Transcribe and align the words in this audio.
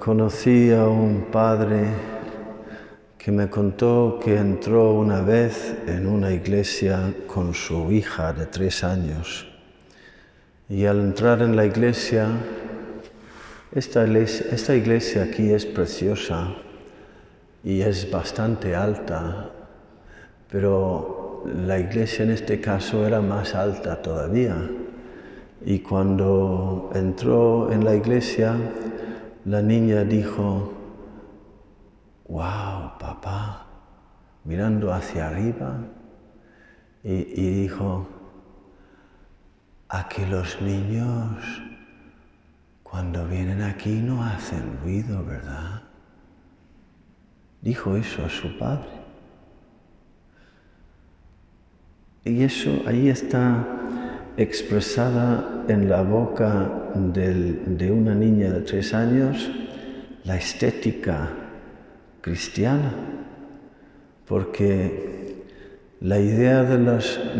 conocí 0.00 0.72
a 0.72 0.88
un 0.88 1.26
padre 1.30 1.86
que 3.16 3.30
me 3.30 3.48
contó 3.48 4.18
que 4.20 4.36
entró 4.36 4.94
una 4.94 5.20
vez 5.20 5.76
en 5.86 6.08
una 6.08 6.32
iglesia 6.32 7.14
con 7.28 7.54
su 7.54 7.92
hija 7.92 8.32
de 8.32 8.46
tres 8.46 8.82
años. 8.82 9.46
Y 10.68 10.84
al 10.84 10.98
entrar 10.98 11.42
en 11.42 11.54
la 11.54 11.64
iglesia, 11.64 12.26
esta 13.70 14.04
iglesia, 14.04 14.46
esta 14.50 14.74
iglesia 14.74 15.22
aquí 15.22 15.52
es 15.52 15.64
preciosa 15.64 16.54
y 17.62 17.80
es 17.80 18.10
bastante 18.10 18.74
alta, 18.74 19.50
pero 20.50 21.44
la 21.54 21.78
iglesia 21.78 22.24
en 22.24 22.32
este 22.32 22.60
caso 22.60 23.06
era 23.06 23.20
más 23.20 23.54
alta 23.54 24.02
todavía. 24.02 24.56
Y 25.64 25.78
cuando 25.80 26.90
entró 26.94 27.70
en 27.70 27.84
la 27.84 27.94
iglesia, 27.94 28.56
la 29.48 29.62
niña 29.62 30.04
dijo, 30.04 30.74
wow, 32.28 32.98
papá, 32.98 33.66
mirando 34.44 34.92
hacia 34.92 35.28
arriba, 35.28 35.78
y, 37.02 37.62
dijo, 37.62 38.06
a 39.88 40.06
que 40.06 40.26
los 40.26 40.60
niños 40.60 41.62
cuando 42.82 43.26
vienen 43.26 43.62
aquí 43.62 44.02
no 44.02 44.22
hacen 44.22 44.80
ruido, 44.82 45.24
¿verdad? 45.24 45.82
Dijo 47.62 47.96
eso 47.96 48.26
a 48.26 48.28
su 48.28 48.58
padre. 48.58 48.90
Y 52.26 52.42
eso 52.42 52.82
ahí 52.86 53.08
está 53.08 53.66
expresada 54.36 55.57
en 55.68 55.88
la 55.88 56.02
boca 56.02 56.90
de 56.94 57.90
una 57.92 58.14
niña 58.14 58.50
de 58.50 58.60
tres 58.60 58.94
años 58.94 59.50
la 60.24 60.36
estética 60.36 61.30
cristiana, 62.20 62.92
porque 64.26 65.44
la 66.00 66.18
idea 66.18 66.64
de, 66.64 66.78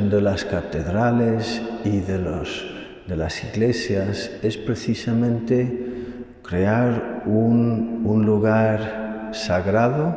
de 0.08 0.20
las 0.20 0.44
catedrales 0.44 1.62
y 1.84 2.00
de, 2.00 2.18
los, 2.18 2.66
de 3.06 3.16
las 3.16 3.44
iglesias 3.44 4.30
es 4.42 4.56
precisamente 4.56 5.86
crear 6.42 7.22
un, 7.26 8.02
un 8.04 8.24
lugar 8.24 9.30
sagrado 9.32 10.16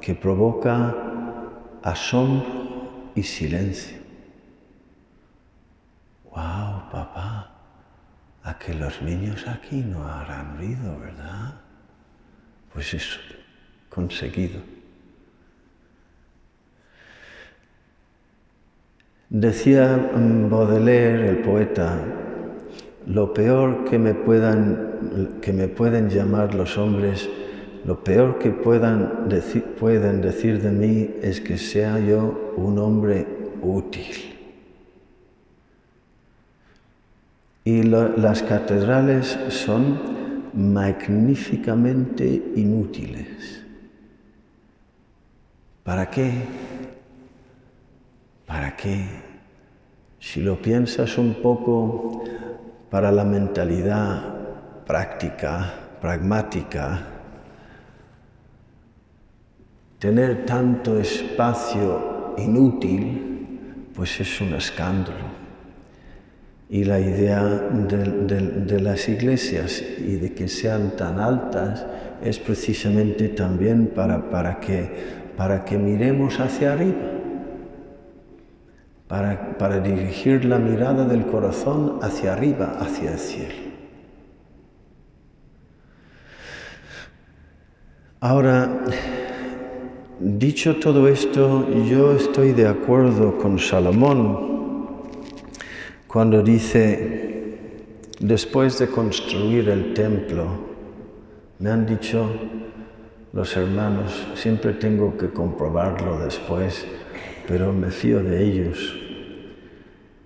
que 0.00 0.14
provoca 0.14 0.94
asombro 1.82 3.10
y 3.14 3.22
silencio. 3.22 3.98
¡Wow, 6.34 6.81
papá! 6.92 7.48
A 8.44 8.58
que 8.58 8.74
los 8.74 9.00
niños 9.02 9.46
aquí 9.48 9.82
no 9.82 10.06
harán 10.06 10.58
ruido, 10.58 10.98
¿verdad? 10.98 11.54
Pues 12.72 12.92
eso, 12.92 13.18
conseguido. 13.88 14.60
Decía 19.30 20.10
Baudelaire, 20.50 21.30
el 21.30 21.38
poeta, 21.38 21.98
lo 23.06 23.32
peor 23.32 23.84
que 23.84 23.98
me, 23.98 24.12
puedan, 24.12 25.38
que 25.40 25.52
me 25.52 25.68
pueden 25.68 26.10
llamar 26.10 26.54
los 26.54 26.76
hombres, 26.76 27.30
lo 27.84 28.04
peor 28.04 28.38
que 28.38 28.50
puedan 28.50 29.28
pueden 29.80 30.20
decir 30.20 30.60
de 30.60 30.70
mí 30.70 31.10
es 31.22 31.40
que 31.40 31.56
sea 31.56 31.98
yo 31.98 32.52
un 32.56 32.78
hombre 32.78 33.26
útil. 33.62 34.31
Y 37.64 37.84
las 37.84 38.42
catedrales 38.42 39.38
son 39.48 40.50
magníficamente 40.52 42.52
inútiles. 42.56 43.62
¿Para 45.84 46.10
qué? 46.10 46.32
¿Para 48.46 48.76
qué? 48.76 49.04
Si 50.18 50.40
lo 50.40 50.60
piensas 50.60 51.18
un 51.18 51.34
poco 51.42 52.24
para 52.90 53.10
la 53.10 53.24
mentalidad 53.24 54.22
práctica, 54.86 55.72
pragmática, 56.00 57.00
tener 59.98 60.44
tanto 60.44 60.98
espacio 60.98 62.34
inútil, 62.38 63.90
pues 63.94 64.20
es 64.20 64.40
un 64.40 64.54
escándalo. 64.54 65.41
Y 66.72 66.84
la 66.84 66.98
idea 66.98 67.44
de, 67.44 68.80
las 68.80 69.06
iglesias 69.06 69.82
y 69.98 70.16
de 70.16 70.32
que 70.32 70.48
sean 70.48 70.96
tan 70.96 71.20
altas 71.20 71.84
es 72.24 72.38
precisamente 72.38 73.28
también 73.28 73.88
para, 73.88 74.30
para, 74.30 74.58
que, 74.58 74.90
para 75.36 75.66
que 75.66 75.76
miremos 75.76 76.40
hacia 76.40 76.72
arriba, 76.72 77.10
para, 79.06 79.58
para 79.58 79.80
dirigir 79.80 80.46
la 80.46 80.58
mirada 80.58 81.04
del 81.04 81.26
corazón 81.26 81.98
hacia 82.00 82.32
arriba, 82.32 82.78
hacia 82.80 83.12
el 83.12 83.18
cielo. 83.18 83.62
Ahora, 88.18 88.80
dicho 90.20 90.76
todo 90.76 91.06
esto, 91.06 91.68
yo 91.84 92.16
estoy 92.16 92.52
de 92.52 92.66
acuerdo 92.66 93.36
con 93.36 93.58
Salomón 93.58 94.52
cuando 96.12 96.42
dice, 96.42 97.38
después 98.20 98.78
de 98.78 98.88
construir 98.88 99.70
el 99.70 99.94
templo, 99.94 100.44
me 101.58 101.70
han 101.70 101.86
dicho 101.86 102.28
los 103.32 103.56
hermanos, 103.56 104.26
siempre 104.34 104.74
tengo 104.74 105.16
que 105.16 105.30
comprobarlo 105.30 106.18
después, 106.18 106.84
pero 107.48 107.72
me 107.72 107.90
fío 107.90 108.22
de 108.22 108.44
ellos. 108.44 108.94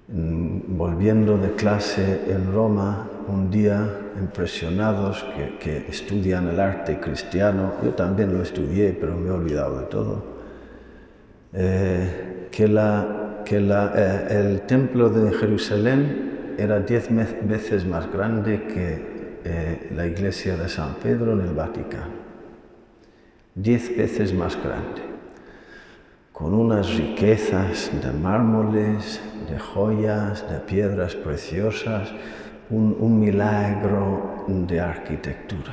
Mm, 0.09 0.77
volviendo 0.77 1.39
de 1.39 1.53
clase 1.53 2.21
en 2.31 2.53
Roma, 2.53 3.09
un 3.29 3.49
día 3.49 3.89
impresionados 4.21 5.25
que, 5.61 5.87
estudian 5.89 6.49
el 6.49 6.59
arte 6.59 6.99
cristiano, 6.99 7.75
yo 7.85 7.91
también 7.91 8.33
lo 8.33 8.43
estudié, 8.43 8.97
pero 9.01 9.17
me 9.17 9.29
he 9.29 9.33
olvidado 9.33 9.81
de 9.81 9.87
todo, 9.87 10.25
eh, 11.53 12.49
que 12.51 12.67
la 12.67 13.26
que 13.47 13.59
eh, 13.59 14.27
el 14.29 14.63
templo 14.63 15.09
de 15.09 15.33
Jerusalén 15.33 16.55
era 16.59 16.81
diez 16.81 17.09
veces 17.47 17.87
más 17.87 18.13
grande 18.13 18.65
que 18.65 19.41
eh, 19.45 19.91
la 19.95 20.05
iglesia 20.07 20.57
de 20.57 20.69
San 20.69 20.95
Pedro 20.97 21.33
en 21.35 21.43
el 21.43 21.55
Vaticano. 21.55 22.27
Diez 23.55 23.97
veces 23.97 24.35
más 24.35 24.57
grande, 24.57 25.01
con 26.33 26.53
unas 26.55 26.93
riquezas 26.97 27.91
de 28.03 28.13
mármoles, 28.13 29.21
de 29.49 29.59
joyas, 29.59 30.45
de 30.51 30.59
piedras 30.59 31.15
preciosas, 31.15 32.13
un 32.69 33.21
milagro 33.21 34.45
de 34.49 34.81
arquitectura. 34.81 35.73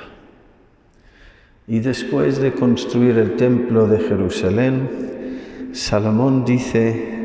Y 1.67 1.79
después 1.79 2.37
de 2.37 2.53
construir 2.53 3.17
el 3.17 3.35
templo 3.35 3.87
de 3.87 3.99
Jerusalén, 3.99 5.69
Salomón 5.73 6.45
dice 6.45 7.22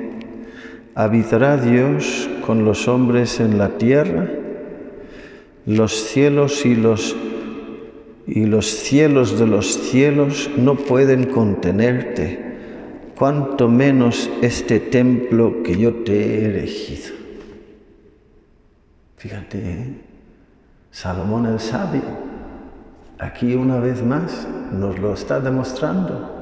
¿Habitará 0.99 1.57
Dios 1.57 2.29
con 2.45 2.65
los 2.65 2.89
hombres 2.89 3.39
en 3.39 3.57
la 3.57 3.79
tierra? 3.79 4.29
Los 5.65 5.93
cielos 5.93 6.67
y 6.67 6.75
los, 6.75 7.15
y 8.27 8.47
los 8.47 8.67
cielos 8.67 9.39
de 9.39 9.47
los 9.47 9.75
cielos 9.79 10.51
no 10.57 10.75
pueden 10.75 11.27
contenerte, 11.27 13.13
cuanto 13.17 13.69
menos 13.69 14.29
este 14.43 14.81
templo 14.81 15.63
que 15.63 15.77
yo 15.77 15.95
te 16.03 16.15
he 16.15 16.45
erigido. 16.47 17.15
Fíjate, 19.19 19.59
¿eh? 19.59 19.95
Salomón 20.91 21.47
el 21.47 21.61
sabio, 21.61 22.03
aquí 23.21 23.55
una 23.55 23.79
vez 23.79 24.03
más 24.03 24.49
nos 24.73 24.99
lo 24.99 25.15
está 25.15 25.39
demostrando. 25.39 26.35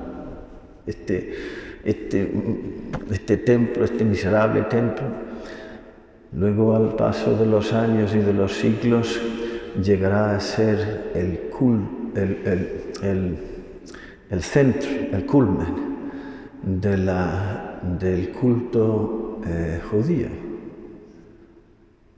Este, 0.87 1.66
este, 1.87 2.31
este 3.11 3.37
templo, 3.37 3.85
este 3.85 4.05
miserable 4.05 4.63
templo, 4.63 5.07
luego 6.33 6.75
al 6.75 6.97
paso 6.97 7.37
de 7.37 7.47
los 7.47 7.73
años 7.73 8.15
y 8.15 8.19
de 8.19 8.33
los 8.33 8.53
siglos 8.55 9.21
llegará 9.81 10.35
a 10.35 10.41
ser 10.41 11.13
el, 11.15 11.39
el, 14.31 14.43
centro, 14.43 14.91
el 15.13 15.25
culmen 15.27 15.87
de 16.63 16.97
la, 16.99 17.81
del 17.99 18.31
culto 18.31 19.41
eh, 19.47 19.81
judío. 19.89 20.29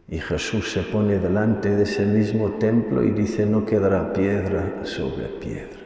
Y 0.09 0.19
Jesús 0.19 0.73
se 0.73 0.81
pone 0.85 1.19
delante 1.19 1.69
de 1.69 1.83
ese 1.83 2.07
mismo 2.07 2.53
templo 2.53 3.05
y 3.05 3.11
dice, 3.11 3.45
no 3.45 3.67
quedará 3.67 4.15
piedra 4.15 4.81
sobre 4.85 5.27
piedra, 5.27 5.81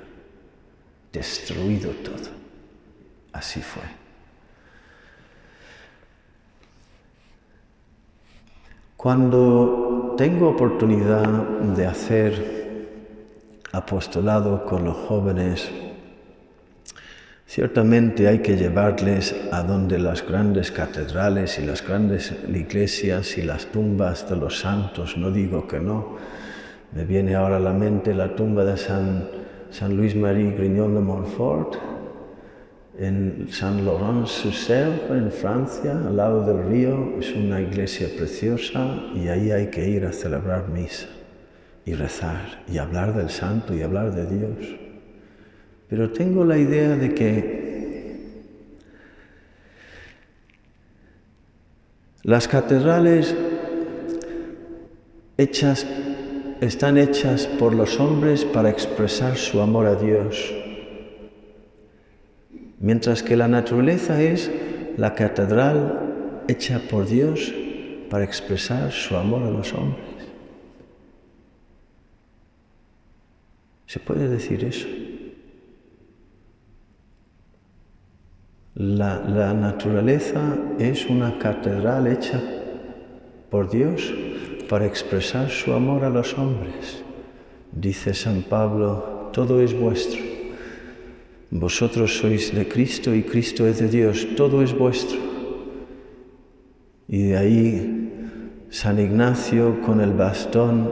destruido 1.12 1.90
todo. 2.05 2.42
Así 3.32 3.62
fue. 3.62 3.82
Cuando 8.96 10.14
tengo 10.17 10.50
oportunidad 10.50 11.26
de 11.75 11.87
hacer 11.87 12.87
apostolado 13.73 14.64
con 14.64 14.84
los 14.84 14.96
jóvenes, 14.96 15.69
ciertamente 17.44 18.29
hay 18.29 18.38
que 18.38 18.56
llevarles 18.56 19.34
a 19.50 19.64
donde 19.64 19.99
las 19.99 20.25
grandes 20.25 20.70
catedrales 20.70 21.58
y 21.58 21.67
las 21.67 21.84
grandes 21.84 22.32
iglesias 22.49 23.37
y 23.38 23.43
las 23.43 23.67
tumbas 23.67 24.31
de 24.31 24.37
los 24.37 24.61
santos, 24.61 25.17
no 25.17 25.32
digo 25.32 25.67
que 25.67 25.81
no. 25.81 26.17
Me 26.93 27.05
viene 27.05 27.34
ahora 27.34 27.56
a 27.56 27.61
la 27.61 27.73
mente 27.73 28.14
la 28.14 28.37
tumba 28.37 28.64
de 28.64 28.76
San, 28.76 29.26
San 29.70 29.96
Luis 29.96 30.14
Marie 30.14 30.52
Grignon 30.52 30.94
de 30.94 31.00
Montfort, 31.00 31.76
en 32.99 33.49
San 33.50 33.85
Laurent-sur-Sèvre, 33.85 35.17
en 35.17 35.31
Francia, 35.31 35.93
al 35.93 36.17
lado 36.17 36.44
del 36.44 36.69
río. 36.69 37.19
Es 37.19 37.33
una 37.35 37.61
iglesia 37.61 38.09
preciosa 38.17 38.97
y 39.15 39.29
ahí 39.29 39.50
hay 39.50 39.69
que 39.69 39.89
ir 39.89 40.05
a 40.05 40.12
celebrar 40.12 40.69
misa 40.69 41.09
y 41.85 41.94
rezar 41.94 42.62
y 42.71 42.79
hablar 42.79 43.15
del 43.15 43.31
santo 43.31 43.75
y 43.75 43.83
hablar 43.83 44.15
de 44.15 44.27
Dios. 44.27 44.79
Pero 45.89 46.11
tengo 46.11 46.44
la 46.44 46.59
idea 46.59 46.97
de 46.97 47.15
que 47.15 47.62
las 52.23 52.47
catedrales 52.47 53.35
hechas 55.37 55.87
están 56.61 56.97
hechas 56.97 57.47
por 57.59 57.75
los 57.75 57.99
hombres 57.99 58.44
para 58.44 58.71
expresar 58.71 59.37
su 59.37 59.61
amor 59.61 59.87
a 59.87 59.97
Dios, 59.97 60.55
mientras 62.82 63.23
que 63.23 63.37
la 63.37 63.49
naturaleza 63.49 64.20
es 64.20 64.50
la 64.99 65.14
catedral 65.14 66.44
hecha 66.49 66.82
por 66.90 67.06
Dios 67.06 67.55
para 68.11 68.25
expresar 68.25 68.90
su 68.90 69.17
amor 69.17 69.44
a 69.44 69.50
los 69.50 69.73
hombres. 69.73 70.05
¿Se 73.87 74.00
puede 74.00 74.29
decir 74.29 74.64
eso? 74.64 74.88
La, 78.75 79.52
naturaleza 79.55 80.40
es 80.79 81.06
una 81.06 81.38
catedral 81.38 82.06
hecha 82.06 82.40
por 83.50 83.70
Dios 83.70 84.12
para 84.69 84.87
expresar 84.87 85.50
su 85.50 85.73
amor 85.73 86.05
a 86.05 86.11
los 86.11 86.37
hombres. 86.37 87.05
Dice 87.70 88.12
San 88.12 88.43
Pablo, 88.43 89.31
todo 89.32 89.61
es 89.61 89.79
vuestro. 89.79 90.31
Vosotros 91.53 92.17
sois 92.17 92.55
de 92.55 92.67
Cristo 92.67 93.15
y 93.15 93.25
Cristo 93.25 93.67
es 93.67 93.79
de 93.79 93.89
Dios, 93.89 94.27
todo 94.37 94.63
es 94.63 94.73
vuestro. 94.73 95.19
Y 97.07 97.25
de 97.25 97.37
ahí 97.37 98.67
San 98.71 98.99
Ignacio 98.99 99.83
con 99.83 100.01
el 100.01 100.15
bastón 100.15 100.89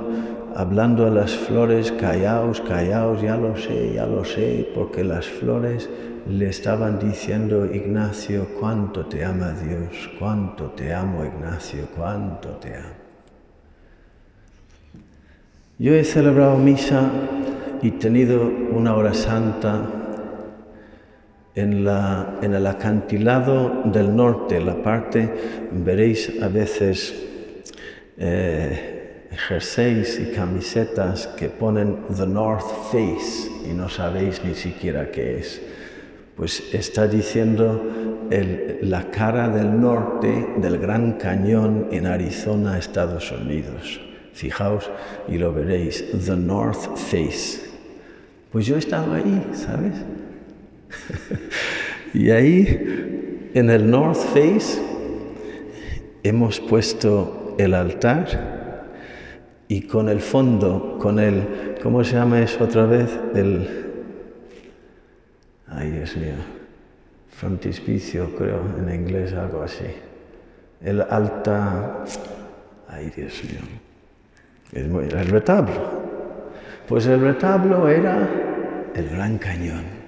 hablando 0.54 1.06
a 1.06 1.10
las 1.10 1.34
flores, 1.34 1.92
callaos, 1.92 2.60
callaos, 2.60 3.22
ya 3.22 3.38
lo 3.38 3.56
sé, 3.56 3.94
ya 3.94 4.04
lo 4.04 4.22
sé, 4.22 4.70
porque 4.74 5.02
las 5.02 5.26
flores 5.26 5.88
le 6.28 6.50
estaban 6.50 6.98
diciendo, 6.98 7.64
Ignacio, 7.64 8.46
cuánto 8.60 9.06
te 9.06 9.24
ama 9.24 9.52
Dios, 9.52 10.10
cuánto 10.18 10.72
te 10.72 10.92
amo, 10.92 11.24
Ignacio, 11.24 11.88
cuánto 11.96 12.50
te 12.56 12.76
amo. 12.76 13.00
Yo 15.78 15.94
he 15.94 16.04
celebrado 16.04 16.58
misa 16.58 17.10
y 17.80 17.92
tenido 17.92 18.42
una 18.72 18.94
hora 18.94 19.14
santa 19.14 19.99
en, 21.54 21.84
la, 21.84 22.38
en 22.42 22.54
el 22.54 22.66
acantilado 22.66 23.82
del 23.84 24.14
norte, 24.14 24.60
la 24.60 24.82
parte, 24.82 25.68
veréis 25.72 26.40
a 26.42 26.48
veces 26.48 27.14
eh, 28.16 29.26
jerseys 29.48 30.20
y 30.20 30.32
camisetas 30.32 31.26
que 31.28 31.48
ponen 31.48 31.98
The 32.16 32.26
North 32.26 32.66
Face 32.90 33.50
y 33.68 33.72
no 33.72 33.88
sabéis 33.88 34.42
ni 34.44 34.54
siquiera 34.54 35.10
qué 35.10 35.38
es. 35.38 35.60
Pues 36.36 36.72
está 36.72 37.06
diciendo 37.06 37.82
la 38.82 39.10
cara 39.10 39.48
del 39.48 39.78
norte 39.78 40.54
del 40.56 40.78
Gran 40.78 41.14
Cañón 41.14 41.88
en 41.90 42.06
Arizona, 42.06 42.78
Estados 42.78 43.30
Unidos. 43.32 44.00
Fijaos 44.32 44.90
y 45.28 45.36
lo 45.36 45.52
veréis, 45.52 46.04
The 46.24 46.36
North 46.36 46.96
Face. 46.96 47.60
Pues 48.50 48.64
yo 48.66 48.76
he 48.76 48.78
estado 48.78 49.12
ahí, 49.12 49.50
¿sabes? 49.52 49.94
y 52.14 52.30
ahí, 52.30 53.50
en 53.54 53.70
el 53.70 53.90
North 53.90 54.18
Face, 54.34 54.80
hemos 56.22 56.60
puesto 56.60 57.54
el 57.58 57.74
altar 57.74 58.88
y 59.68 59.82
con 59.82 60.08
el 60.08 60.20
fondo, 60.20 60.98
con 61.00 61.18
el, 61.18 61.76
¿cómo 61.82 62.02
se 62.02 62.14
llama 62.14 62.40
eso 62.40 62.64
otra 62.64 62.86
vez? 62.86 63.08
El, 63.34 63.68
ay 65.68 65.90
Dios 65.90 66.16
mío, 66.16 66.34
frontispicio 67.28 68.34
creo 68.36 68.62
en 68.78 68.92
inglés, 68.92 69.32
algo 69.32 69.62
así. 69.62 69.86
El 70.82 71.02
alta, 71.02 72.04
ay 72.88 73.12
Dios 73.14 73.42
mío, 73.44 75.00
el 75.02 75.26
retablo. 75.28 76.00
Pues 76.88 77.06
el 77.06 77.20
retablo 77.20 77.88
era 77.88 78.28
el 78.96 79.08
gran 79.10 79.38
cañón. 79.38 79.99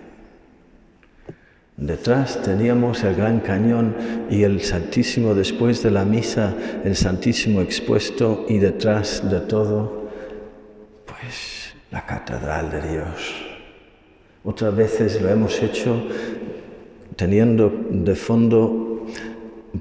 Detrás 1.77 2.43
teníamos 2.43 3.03
el 3.03 3.15
gran 3.15 3.41
cañón 3.41 3.97
y 4.31 4.43
el 4.43 4.61
Santísimo 4.61 5.35
después 5.35 5.83
de 5.83 5.91
la 5.91 6.05
misa, 6.05 6.55
el 6.85 6.95
Santísimo 6.97 7.63
expuesto 7.63 8.45
y 8.49 8.59
detrás 8.59 9.31
de 9.31 9.41
todo, 9.41 10.11
pues 11.07 11.73
la 11.91 12.05
catedral 12.05 12.71
de 12.71 12.93
Dios. 12.93 13.35
Otras 14.45 14.77
veces 14.77 15.23
lo 15.23 15.31
hemos 15.31 15.63
hecho 15.63 16.09
teniendo 17.17 17.73
de 17.91 18.17
fondo, 18.17 19.07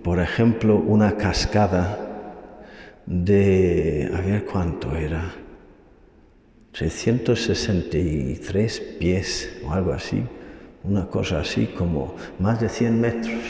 por 0.01 0.19
ejemplo, 0.19 0.77
una 0.77 1.17
cascada 1.17 2.07
de, 3.05 4.09
a 4.15 4.21
ver 4.21 4.45
cuánto 4.45 4.95
era, 4.95 5.33
363 6.71 8.79
pies 8.97 9.59
o 9.65 9.73
algo 9.73 9.91
así 9.91 10.23
una 10.83 11.05
cosa 11.05 11.41
así 11.41 11.67
como 11.67 12.15
más 12.39 12.59
de 12.59 12.69
100 12.69 13.01
metros 13.01 13.43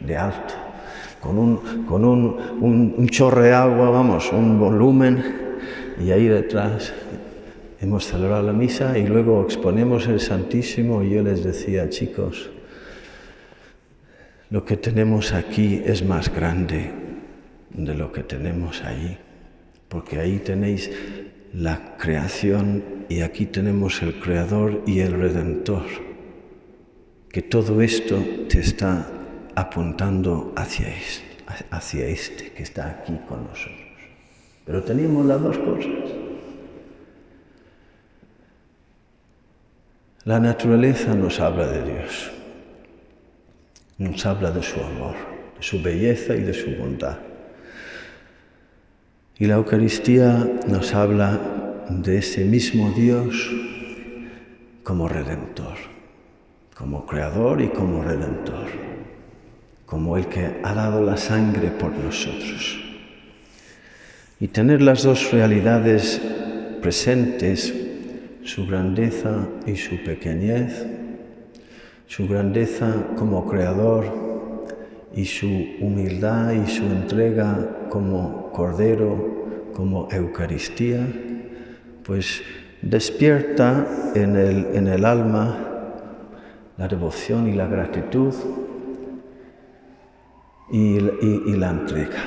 de 0.00 0.16
alto, 0.16 0.54
con 1.20 1.38
un, 1.38 1.84
con 1.86 2.04
un, 2.04 2.36
un, 2.60 3.06
de 3.06 3.52
agua, 3.52 3.90
vamos, 3.90 4.32
un 4.32 4.58
volumen, 4.58 5.22
y 6.04 6.10
ahí 6.10 6.26
detrás 6.26 6.92
hemos 7.80 8.06
celebrado 8.06 8.42
la 8.42 8.52
misa 8.52 8.98
y 8.98 9.06
luego 9.06 9.42
exponemos 9.42 10.06
el 10.08 10.20
Santísimo 10.20 11.02
y 11.02 11.10
yo 11.10 11.22
les 11.22 11.44
decía, 11.44 11.88
chicos, 11.88 12.50
lo 14.50 14.64
que 14.64 14.76
tenemos 14.76 15.32
aquí 15.32 15.82
es 15.84 16.04
más 16.04 16.34
grande 16.34 16.90
de 17.70 17.94
lo 17.94 18.12
que 18.12 18.22
tenemos 18.22 18.82
allí, 18.82 19.16
porque 19.88 20.18
ahí 20.18 20.38
tenéis 20.38 20.90
la 21.52 21.96
creación 21.96 22.82
y 23.08 23.20
aquí 23.20 23.46
tenemos 23.46 24.02
el 24.02 24.18
Creador 24.18 24.82
y 24.86 25.00
el 25.00 25.12
Redentor 25.12 25.84
que 27.34 27.42
todo 27.42 27.82
esto 27.82 28.16
te 28.48 28.60
está 28.60 29.08
apuntando 29.56 30.52
hacia 30.54 30.86
este, 32.06 32.52
que 32.52 32.62
está 32.62 32.88
aquí 32.90 33.18
con 33.28 33.42
nosotros. 33.42 33.88
Pero 34.64 34.84
tenemos 34.84 35.26
las 35.26 35.42
dos 35.42 35.58
cosas. 35.58 36.12
La 40.22 40.38
naturaleza 40.38 41.16
nos 41.16 41.40
habla 41.40 41.66
de 41.66 41.82
Dios, 41.82 42.30
nos 43.98 44.24
habla 44.24 44.52
de 44.52 44.62
su 44.62 44.78
amor, 44.78 45.16
de 45.56 45.62
su 45.64 45.82
belleza 45.82 46.36
y 46.36 46.42
de 46.42 46.54
su 46.54 46.76
bondad. 46.76 47.18
Y 49.40 49.46
la 49.46 49.54
Eucaristía 49.56 50.48
nos 50.68 50.94
habla 50.94 51.84
de 51.90 52.18
ese 52.18 52.44
mismo 52.44 52.92
Dios 52.92 53.50
como 54.84 55.08
redentor 55.08 55.93
como 56.74 57.06
creador 57.06 57.60
y 57.60 57.68
como 57.68 58.02
redentor, 58.02 58.66
como 59.86 60.16
el 60.16 60.26
que 60.26 60.60
ha 60.62 60.74
dado 60.74 61.02
la 61.02 61.16
sangre 61.16 61.68
por 61.70 61.92
nosotros. 61.92 62.80
Y 64.40 64.48
tener 64.48 64.82
las 64.82 65.04
dos 65.04 65.30
realidades 65.32 66.20
presentes, 66.82 67.72
su 68.42 68.66
grandeza 68.66 69.46
y 69.66 69.76
su 69.76 70.02
pequeñez, 70.02 70.84
su 72.06 72.28
grandeza 72.28 72.92
como 73.16 73.46
creador 73.46 74.04
y 75.14 75.24
su 75.24 75.46
humildad 75.80 76.52
y 76.52 76.68
su 76.68 76.84
entrega 76.84 77.86
como 77.88 78.50
cordero, 78.52 79.70
como 79.72 80.08
Eucaristía, 80.10 81.06
pues 82.02 82.42
despierta 82.82 83.86
en 84.14 84.36
el, 84.36 84.66
en 84.74 84.88
el 84.88 85.04
alma 85.04 85.73
la 86.76 86.88
devoción 86.88 87.48
y 87.48 87.52
la 87.52 87.66
gratitud 87.66 88.34
y, 90.70 90.98
la 91.56 91.70
entrega. 91.70 92.22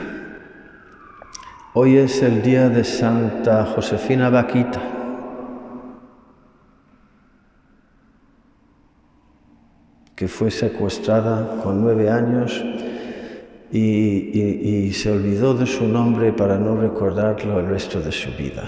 Hoy 1.73 1.97
es 1.97 2.21
el 2.23 2.41
día 2.41 2.69
de 2.69 2.83
Santa 2.83 3.65
Josefina 3.65 4.29
Vaquita. 4.29 4.93
que 10.15 10.27
fue 10.27 10.49
secuestrada 10.49 11.61
con 11.61 11.79
nueve 11.79 12.09
años 12.09 12.65
y, 13.71 14.91
se 14.93 15.11
olvidó 15.11 15.53
de 15.53 15.67
su 15.67 15.87
nombre 15.87 16.33
para 16.33 16.57
no 16.57 16.75
recordarlo 16.75 17.59
el 17.59 17.67
resto 17.67 18.01
de 18.01 18.11
su 18.11 18.31
vida. 18.31 18.67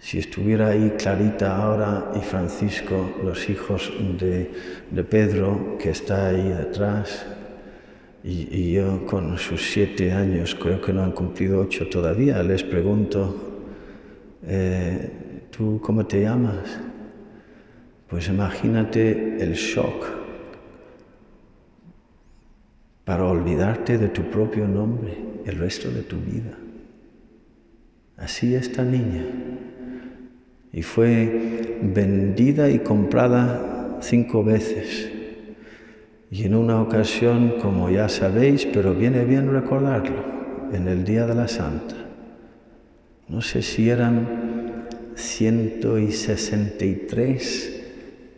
Si 0.00 0.18
estuviera 0.18 0.68
ahí 0.68 0.94
Clarita 0.96 1.56
ahora 1.56 2.12
y 2.14 2.20
Francisco, 2.20 3.16
los 3.24 3.48
hijos 3.50 3.92
de, 4.18 5.04
Pedro, 5.04 5.76
que 5.78 5.90
está 5.90 6.28
ahí 6.28 6.48
detrás, 6.48 7.26
y, 8.22 8.72
yo 8.72 9.06
con 9.06 9.38
sus 9.38 9.72
siete 9.72 10.12
años, 10.12 10.54
creo 10.54 10.80
que 10.80 10.92
no 10.92 11.02
han 11.02 11.12
cumplido 11.12 11.60
ocho 11.60 11.88
todavía, 11.88 12.42
les 12.42 12.62
pregunto, 12.62 13.34
eh, 14.46 15.46
¿tú 15.50 15.80
cómo 15.82 16.06
te 16.06 16.22
llamas? 16.22 16.80
Pues 18.08 18.28
imagínate 18.28 19.42
el 19.42 19.54
shock 19.54 20.06
para 23.04 23.24
olvidarte 23.24 23.98
de 23.98 24.08
tu 24.08 24.22
propio 24.30 24.66
nombre 24.68 25.16
el 25.44 25.58
resto 25.58 25.90
de 25.90 26.02
tu 26.02 26.16
vida. 26.16 26.56
Así 28.16 28.54
esta 28.54 28.84
niña. 28.84 29.24
Y 30.72 30.82
fue 30.82 31.78
vendida 31.82 32.70
y 32.70 32.78
comprada 32.80 33.98
cinco 34.00 34.42
veces. 34.44 35.10
Y 36.30 36.44
en 36.44 36.54
una 36.54 36.82
ocasión, 36.82 37.54
como 37.60 37.90
ya 37.90 38.08
sabéis, 38.08 38.66
pero 38.66 38.94
viene 38.94 39.24
bien 39.24 39.50
recordarlo, 39.50 40.22
en 40.72 40.86
el 40.86 41.04
Día 41.04 41.26
de 41.26 41.34
la 41.34 41.48
Santa, 41.48 41.96
no 43.28 43.40
sé 43.40 43.62
si 43.62 43.88
eran 43.88 44.86
163 45.14 47.74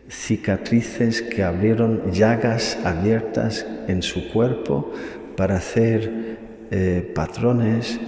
cicatrices 0.08 1.20
que 1.22 1.42
abrieron 1.44 2.12
llagas 2.12 2.78
abiertas 2.84 3.66
en 3.86 4.02
su 4.02 4.28
cuerpo 4.32 4.92
para 5.36 5.56
hacer 5.56 6.38
eh, 6.70 7.12
patrones 7.14 8.00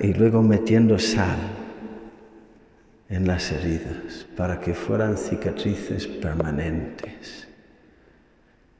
y 0.00 0.12
luego 0.12 0.42
metiendo 0.42 0.98
sal 0.98 1.55
en 3.08 3.26
las 3.26 3.52
heridas 3.52 4.26
para 4.36 4.60
que 4.60 4.74
fueran 4.74 5.16
cicatrices 5.16 6.06
permanentes. 6.06 7.46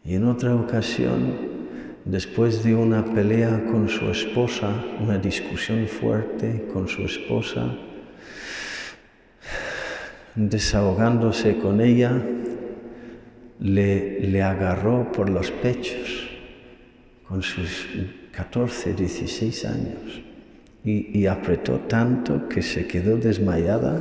Y 0.04 0.14
en 0.14 0.26
otra 0.26 0.54
ocasión, 0.54 1.34
después 2.04 2.62
de 2.62 2.74
una 2.74 3.04
pelea 3.04 3.64
con 3.70 3.88
su 3.88 4.10
esposa, 4.10 4.70
una 5.00 5.18
discusión 5.18 5.86
fuerte 5.86 6.68
con 6.72 6.88
su 6.88 7.02
esposa, 7.02 7.76
desahogándose 10.34 11.58
con 11.58 11.80
ella, 11.80 12.22
le, 13.58 14.20
le 14.20 14.42
agarró 14.42 15.10
por 15.10 15.30
los 15.30 15.50
pechos 15.50 16.28
con 17.26 17.42
sus 17.42 17.88
14, 18.32 18.94
16 18.94 19.64
años 19.64 20.22
y, 20.84 21.18
y, 21.18 21.26
apretó 21.26 21.80
tanto 21.80 22.48
que 22.48 22.62
se 22.62 22.86
quedó 22.86 23.16
desmayada 23.16 24.00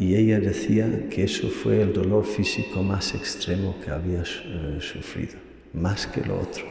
y 0.00 0.16
ella 0.16 0.40
decía 0.40 1.08
que 1.10 1.24
eso 1.24 1.48
fue 1.48 1.82
el 1.82 1.92
dolor 1.92 2.24
físico 2.24 2.82
más 2.82 3.14
extremo 3.14 3.76
que 3.84 3.90
había 3.90 4.22
eh, 4.22 4.78
sufrido, 4.80 5.34
más 5.74 6.06
que 6.06 6.22
lo 6.22 6.40
otro. 6.40 6.64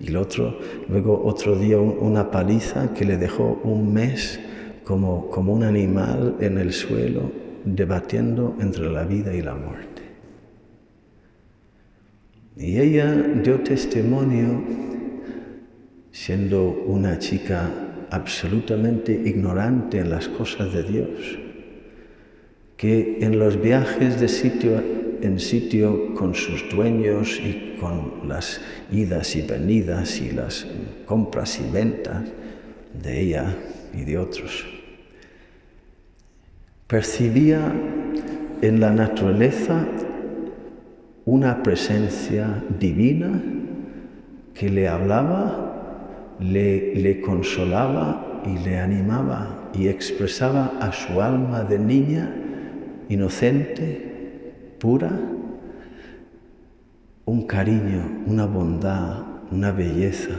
Y 0.00 0.08
el 0.08 0.16
otro, 0.16 0.58
luego 0.88 1.22
otro 1.22 1.58
día 1.58 1.78
una 1.78 2.30
paliza 2.30 2.94
que 2.94 3.04
le 3.04 3.18
dejó 3.18 3.60
un 3.62 3.92
mes 3.92 4.40
como, 4.84 5.28
como 5.30 5.52
un 5.52 5.64
animal 5.64 6.36
en 6.40 6.56
el 6.56 6.72
suelo 6.72 7.30
debatiendo 7.66 8.56
entre 8.58 8.90
la 8.90 9.04
vida 9.04 9.34
y 9.34 9.42
la 9.42 9.54
muerte. 9.54 10.02
Y 12.56 12.78
ella 12.78 13.12
dio 13.12 13.60
testimonio 13.60 14.64
siendo 16.10 16.70
una 16.86 17.18
chica 17.18 17.70
absolutamente 18.10 19.12
ignorante 19.12 19.98
en 19.98 20.08
las 20.08 20.28
cosas 20.28 20.72
de 20.72 20.82
Dios, 20.82 21.38
que 22.76 23.18
en 23.20 23.38
los 23.38 23.60
viajes 23.60 24.20
de 24.20 24.28
sitio 24.28 24.82
en 25.22 25.40
sitio 25.40 26.14
con 26.14 26.34
sus 26.34 26.68
dueños 26.70 27.40
y 27.40 27.76
con 27.80 28.28
las 28.28 28.60
idas 28.92 29.34
y 29.36 29.42
venidas 29.42 30.20
y 30.20 30.30
las 30.30 30.66
compras 31.04 31.60
y 31.60 31.70
ventas 31.70 32.22
de 33.02 33.20
ella 33.20 33.56
y 33.92 34.04
de 34.04 34.18
otros, 34.18 34.66
percibía 36.86 37.72
en 38.62 38.80
la 38.80 38.90
naturaleza 38.92 39.86
una 41.24 41.62
presencia 41.62 42.62
divina 42.78 43.42
que 44.54 44.70
le 44.70 44.88
hablaba, 44.88 46.36
le, 46.40 47.20
consolaba 47.20 48.42
y 48.46 48.64
le 48.64 48.78
animaba 48.78 49.70
y 49.74 49.88
expresaba 49.88 50.72
a 50.80 50.92
su 50.92 51.20
alma 51.20 51.64
de 51.64 51.78
niña 51.78 52.45
inocente, 53.08 54.74
pura, 54.78 55.10
un 57.24 57.46
cariño, 57.46 58.22
una 58.26 58.46
bondad, 58.46 59.22
una 59.50 59.72
belleza 59.72 60.36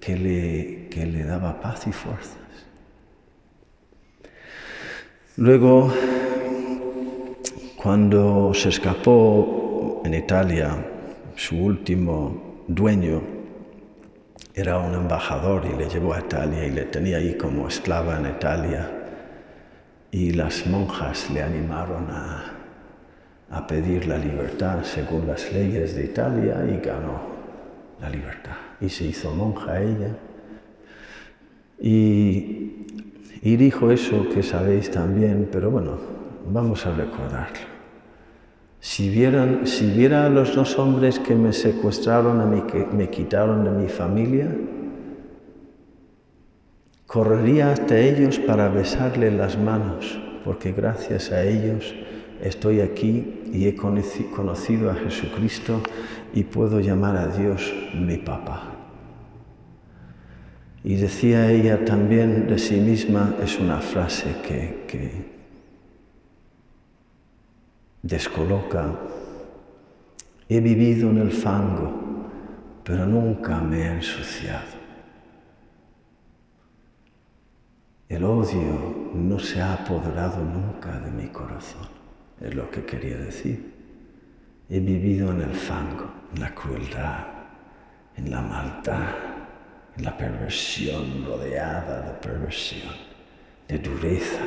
que 0.00 0.16
le, 0.16 0.88
que 0.88 1.06
le 1.06 1.24
daba 1.24 1.60
paz 1.60 1.86
y 1.86 1.92
fuerza. 1.92 2.36
Luego, 5.36 5.92
cuando 7.76 8.54
se 8.54 8.70
escapó 8.70 10.00
en 10.04 10.14
Italia, 10.14 10.86
su 11.34 11.56
último 11.56 12.62
dueño 12.68 13.20
era 14.54 14.78
un 14.78 14.94
embajador 14.94 15.66
y 15.66 15.76
le 15.76 15.88
llevó 15.88 16.14
a 16.14 16.20
Italia 16.20 16.64
y 16.64 16.70
le 16.70 16.86
tenía 16.86 17.18
ahí 17.18 17.36
como 17.36 17.68
esclava 17.68 18.18
en 18.18 18.26
Italia. 18.26 18.95
Y 20.16 20.32
las 20.32 20.66
monjas 20.66 21.30
le 21.30 21.42
animaron 21.42 22.06
a, 22.10 22.44
a 23.50 23.66
pedir 23.66 24.06
la 24.06 24.18
libertad 24.18 24.82
según 24.82 25.26
las 25.26 25.52
leyes 25.52 25.94
de 25.94 26.04
Italia 26.04 26.64
y 26.64 26.84
ganó 26.84 27.20
la 28.00 28.08
libertad. 28.08 28.56
Y 28.80 28.88
se 28.88 29.04
hizo 29.04 29.34
monja 29.34 29.80
ella. 29.80 30.16
Y 31.78 32.66
y 33.46 33.56
dijo 33.56 33.92
eso 33.92 34.28
que 34.34 34.42
sabéis 34.42 34.90
también, 34.90 35.48
pero 35.52 35.70
bueno, 35.70 35.98
vamos 36.50 36.84
a 36.84 36.92
recordarlo. 36.92 37.76
Si, 38.80 39.08
vieran, 39.08 39.66
si 39.68 39.86
viera 39.90 40.26
a 40.26 40.28
los 40.28 40.54
dos 40.54 40.78
hombres 40.80 41.20
que 41.20 41.36
me 41.36 41.52
secuestraron, 41.52 42.40
a 42.40 42.44
mí, 42.44 42.62
que 42.62 42.86
me 42.86 43.08
quitaron 43.08 43.62
de 43.62 43.70
mi 43.70 43.88
familia, 43.88 44.48
correría 47.06 47.72
hasta 47.72 47.98
ellos 47.98 48.38
para 48.38 48.68
besarle 48.68 49.30
las 49.30 49.56
manos, 49.58 50.18
porque 50.44 50.72
gracias 50.72 51.30
a 51.32 51.44
ellos 51.44 51.94
estoy 52.42 52.80
aquí 52.80 53.42
y 53.52 53.66
he 53.66 53.74
conocido 53.74 54.90
a 54.90 54.94
Jesucristo 54.94 55.80
y 56.34 56.44
puedo 56.44 56.80
llamar 56.80 57.16
a 57.16 57.28
Dios 57.28 57.72
mi 57.94 58.18
papá. 58.18 58.72
Y 60.84 60.94
decía 60.96 61.50
ella 61.50 61.84
también 61.84 62.46
de 62.46 62.58
sí 62.58 62.76
misma, 62.76 63.34
es 63.42 63.58
una 63.58 63.80
frase 63.80 64.36
que, 64.46 65.34
descoloca, 68.02 68.94
he 70.48 70.60
vivido 70.60 71.10
en 71.10 71.18
el 71.18 71.32
fango, 71.32 71.90
pero 72.84 73.04
nunca 73.04 73.60
me 73.60 73.82
he 73.82 73.92
ensuciado. 73.94 74.75
El 78.08 78.24
odio 78.24 79.10
no 79.14 79.38
se 79.38 79.60
ha 79.60 79.74
apoderado 79.74 80.42
nunca 80.44 80.98
de 81.00 81.10
mi 81.10 81.28
corazón, 81.28 81.88
es 82.40 82.54
lo 82.54 82.70
que 82.70 82.84
quería 82.84 83.16
decir. 83.16 83.74
He 84.68 84.80
vivido 84.80 85.30
en 85.32 85.42
el 85.42 85.54
fango, 85.54 86.10
en 86.34 86.40
la 86.40 86.54
crueldad, 86.54 87.26
en 88.16 88.30
la 88.30 88.40
maldad 88.40 89.36
la 89.98 90.16
perversión, 90.16 91.24
rodeada 91.24 92.02
de 92.02 92.12
perversión, 92.14 92.94
de 93.66 93.78
dureza, 93.78 94.42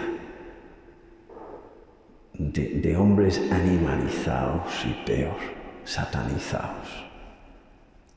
de, 2.34 2.96
hombres 2.96 3.42
animalizados 3.52 4.86
y 4.86 4.94
peor, 5.06 5.38
satanizados. 5.84 6.88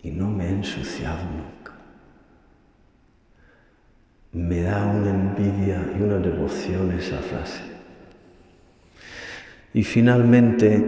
Y 0.02 0.10
no 0.10 0.28
me 0.30 0.46
he 0.46 0.50
ensuciado 0.50 1.24
nunca. 1.24 1.71
Me 4.32 4.62
da 4.62 4.86
una 4.86 5.10
envidia 5.10 5.92
y 5.94 6.00
una 6.00 6.16
devoción 6.16 6.90
esa 6.92 7.18
frase. 7.18 7.60
Y 9.74 9.82
finalmente, 9.84 10.82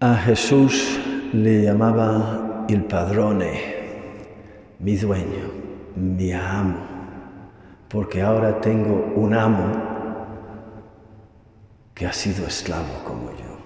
a 0.00 0.16
Jesús 0.16 0.98
le 1.32 1.62
llamaba 1.62 2.66
el 2.68 2.84
padrone, 2.84 3.60
mi 4.80 4.96
dueño, 4.96 5.50
mi 5.94 6.32
amo, 6.32 6.78
porque 7.88 8.20
ahora 8.20 8.60
tengo 8.60 9.12
un 9.14 9.32
amo 9.32 9.94
que 11.94 12.04
ha 12.04 12.12
sido 12.12 12.48
esclavo 12.48 13.04
como 13.04 13.30
yo, 13.30 13.58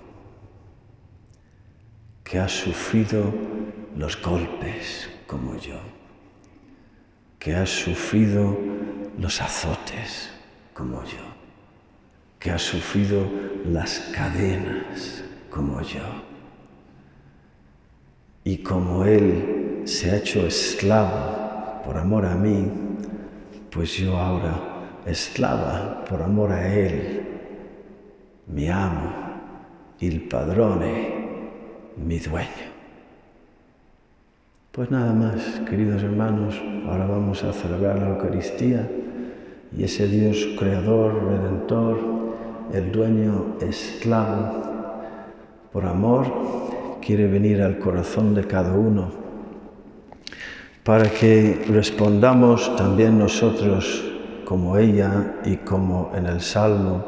que 2.22 2.38
ha 2.38 2.48
sufrido 2.48 3.32
los 3.96 4.20
golpes 4.20 5.08
como 5.28 5.54
yo, 5.58 5.78
que 7.38 7.54
ha 7.54 7.66
sufrido 7.66 8.56
los 9.18 9.40
azotes 9.42 10.30
como 10.72 11.04
yo, 11.04 11.22
que 12.38 12.50
ha 12.50 12.58
sufrido 12.58 13.28
las 13.66 14.10
cadenas 14.14 15.22
como 15.50 15.82
yo. 15.82 16.00
Y 18.42 18.56
como 18.62 19.04
Él 19.04 19.82
se 19.84 20.10
ha 20.10 20.16
hecho 20.16 20.46
esclavo 20.46 21.82
por 21.84 21.98
amor 21.98 22.24
a 22.24 22.34
mí, 22.34 22.66
pues 23.70 23.92
yo 23.98 24.16
ahora, 24.16 24.58
esclava 25.04 26.04
por 26.06 26.22
amor 26.22 26.52
a 26.52 26.66
Él, 26.74 27.28
mi 28.46 28.70
amo, 28.70 29.12
il 30.00 30.26
padrone, 30.26 31.50
mi 31.98 32.18
dueño. 32.18 32.67
Pues 34.78 34.92
nada 34.92 35.12
más, 35.12 35.42
queridos 35.68 36.04
hermanos, 36.04 36.54
ahora 36.86 37.04
vamos 37.04 37.42
a 37.42 37.52
celebrar 37.52 37.98
la 37.98 38.10
Eucaristía 38.10 38.88
y 39.76 39.82
ese 39.82 40.06
Dios 40.06 40.50
creador, 40.56 41.20
redentor, 41.20 41.98
el 42.72 42.92
dueño 42.92 43.56
esclavo, 43.60 44.52
por 45.72 45.84
amor, 45.84 46.26
quiere 47.04 47.26
venir 47.26 47.60
al 47.60 47.80
corazón 47.80 48.36
de 48.36 48.44
cada 48.44 48.72
uno 48.72 49.10
para 50.84 51.10
que 51.10 51.66
respondamos 51.68 52.76
también 52.76 53.18
nosotros 53.18 54.04
como 54.44 54.76
ella 54.76 55.38
y 55.44 55.56
como 55.56 56.12
en 56.14 56.26
el 56.26 56.40
Salmo, 56.40 57.04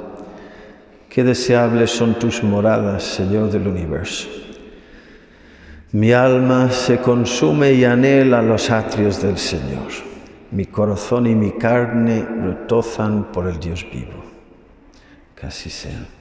qué 1.08 1.22
deseables 1.22 1.92
son 1.92 2.14
tus 2.14 2.42
moradas, 2.42 3.04
Señor 3.04 3.48
del 3.48 3.68
universo. 3.68 4.49
Mi 5.92 6.12
alma 6.12 6.70
se 6.70 6.98
consume 6.98 7.72
y 7.72 7.84
anhela 7.84 8.42
los 8.42 8.70
atrios 8.70 9.20
del 9.20 9.38
Señor. 9.38 9.90
Mi 10.52 10.66
corazón 10.66 11.26
y 11.26 11.34
mi 11.34 11.52
carne 11.52 12.24
retozan 12.24 13.32
por 13.32 13.48
el 13.48 13.58
Dios 13.58 13.84
vivo. 13.92 14.22
Así 15.42 15.70
sea. 15.70 16.19